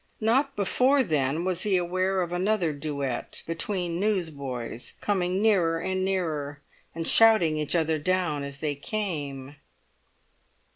Not 0.19 0.55
before 0.55 1.03
then 1.03 1.45
was 1.45 1.61
he 1.61 1.77
aware 1.77 2.21
of 2.23 2.33
another 2.33 2.73
duet 2.73 3.43
between 3.45 3.99
newsboys 3.99 4.95
coming 4.99 5.43
nearer 5.43 5.77
and 5.79 6.03
nearer, 6.03 6.59
and 6.95 7.07
shouting 7.07 7.55
each 7.57 7.75
other 7.75 7.99
down 7.99 8.43
as 8.43 8.61
they 8.61 8.73
came. 8.73 9.57